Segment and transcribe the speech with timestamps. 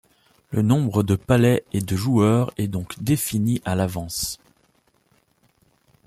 [0.49, 4.39] Le nombre de palets et de joueurs est donc défini à l'avance.